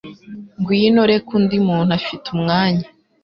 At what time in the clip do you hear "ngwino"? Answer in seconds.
0.59-1.01